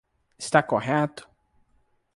Está 0.43 0.59
correto? 0.71 1.21